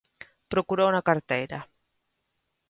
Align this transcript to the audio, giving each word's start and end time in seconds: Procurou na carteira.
Procurou 0.51 0.89
na 0.93 1.05
carteira. 1.09 1.59